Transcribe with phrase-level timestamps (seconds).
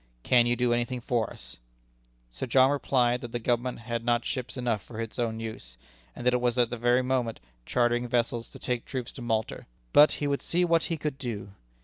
[0.23, 1.57] Can you do anything for us?"
[2.31, 5.77] Sir John replied that the Government had not ships enough for its own use;
[6.15, 10.13] that it was at that very moment chartering vessels to take troops to Malta "but
[10.13, 11.51] he would see what he could do."